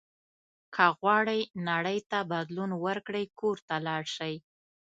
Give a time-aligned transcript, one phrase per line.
[0.75, 4.35] که غواړئ نړۍ ته بدلون ورکړئ کور ته لاړ شئ.